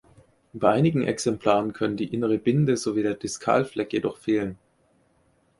[0.53, 4.57] Bei einigen Exemplaren können die innere Binde sowie der Diskalfleck jedoch fehlen.